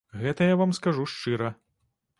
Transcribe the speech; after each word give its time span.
Гэта 0.21 0.47
я 0.47 0.55
вам 0.61 0.73
скажу 0.79 1.07
шчыра. 1.15 1.55